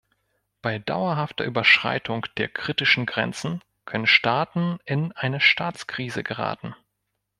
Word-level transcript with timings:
Bei 0.63 0.79
dauerhafter 0.79 1.45
Überschreitung 1.45 2.25
der 2.37 2.47
kritischen 2.49 3.05
Grenzen 3.05 3.61
können 3.85 4.07
Staaten 4.07 4.79
in 4.83 5.11
eine 5.11 5.39
Staatskrise 5.39 6.23
geraten. 6.23 6.75